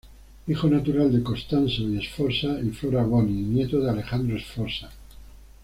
Hijo 0.47 0.67
natural 0.67 1.11
de 1.13 1.21
Costanzo 1.21 1.83
I 1.83 2.03
Sforza 2.03 2.59
y 2.59 2.69
Flora 2.71 3.03
Boni, 3.03 3.33
y 3.33 3.43
nieto 3.43 3.79
de 3.79 3.91
Alejandro 3.91 4.35
Sforza. 4.39 4.89